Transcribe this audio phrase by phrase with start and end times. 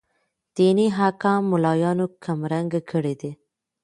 [0.55, 3.31] ديني احكام ملايانو کم رنګه کړي دي.